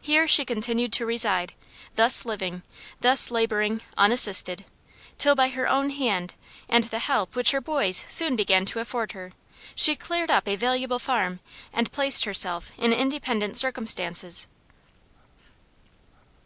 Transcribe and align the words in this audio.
Here 0.00 0.26
she 0.26 0.46
continued 0.46 0.90
to 0.94 1.04
reside, 1.04 1.52
thus 1.96 2.24
living, 2.24 2.62
thus 3.02 3.30
laboring, 3.30 3.82
unassisted, 3.94 4.64
till, 5.18 5.34
by 5.34 5.48
her 5.48 5.68
own 5.68 5.90
hand 5.90 6.34
and 6.66 6.84
the 6.84 6.98
help 7.00 7.36
which 7.36 7.50
her 7.50 7.60
boys 7.60 8.06
soon 8.08 8.36
began 8.36 8.64
to 8.64 8.80
afford 8.80 9.12
her, 9.12 9.32
she 9.74 9.96
cleared 9.96 10.30
up 10.30 10.48
a 10.48 10.56
valuable 10.56 10.98
farm 10.98 11.40
and 11.74 11.92
placed 11.92 12.24
herself 12.24 12.72
in 12.78 12.94
independent 12.94 13.58
circumstances. 13.58 14.48